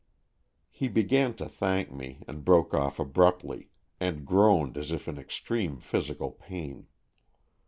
[0.71, 3.69] He began to thank me, and broke off abruptly,
[3.99, 6.87] and groaned as if in extreme physical pain.